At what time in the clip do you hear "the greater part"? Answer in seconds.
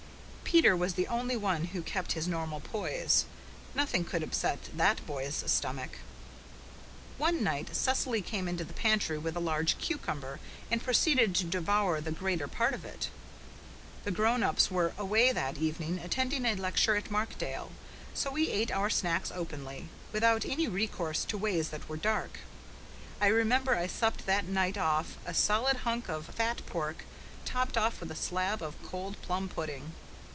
12.01-12.73